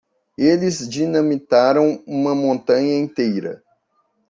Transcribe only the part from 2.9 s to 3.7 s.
inteira.